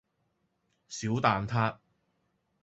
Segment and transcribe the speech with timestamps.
[0.87, 1.77] 小蛋撻